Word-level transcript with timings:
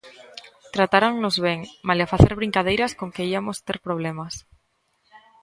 Tratáronnos 0.75 1.35
ben, 1.45 1.59
malia 1.87 2.11
facer 2.13 2.33
brincadeiras 2.41 2.95
con 2.99 3.09
que 3.15 3.27
iamos 3.31 3.57
ter 3.67 3.77
problemas. 3.87 4.33